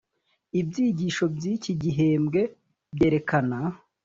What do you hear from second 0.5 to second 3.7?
ibyigisho byiki gihembwe byerekana